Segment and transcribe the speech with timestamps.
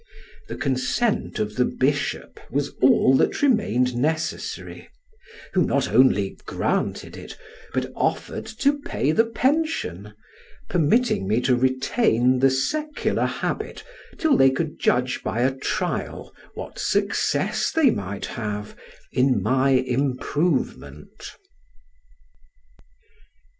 [0.47, 4.89] The consent of the bishop was all that remained necessary,
[5.53, 7.37] who not only granted it,
[7.71, 10.15] but offered to pay the pension,
[10.71, 13.83] permitting me to retain the secular habit
[14.17, 18.75] till they could judge by a trial what success they might have
[19.11, 21.35] in my improvement.